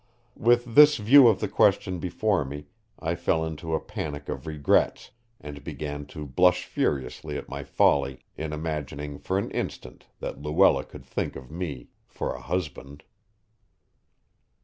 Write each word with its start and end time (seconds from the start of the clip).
With 0.39 0.73
this 0.73 0.97
view 0.97 1.27
of 1.27 1.41
the 1.41 1.47
question 1.47 1.99
before 1.99 2.43
me, 2.43 2.65
I 2.97 3.13
fell 3.13 3.45
into 3.45 3.75
a 3.75 3.79
panic 3.79 4.29
of 4.29 4.47
regrets, 4.47 5.11
and 5.39 5.63
began 5.63 6.07
to 6.07 6.25
blush 6.25 6.65
furiously 6.65 7.37
at 7.37 7.47
my 7.47 7.63
folly 7.63 8.21
in 8.35 8.51
imagining 8.51 9.19
for 9.19 9.37
an 9.37 9.51
instant 9.51 10.07
that 10.19 10.41
Luella 10.41 10.85
could 10.85 11.05
think 11.05 11.35
of 11.35 11.51
me 11.51 11.89
for 12.07 12.33
a 12.33 12.41
husband. 12.41 13.03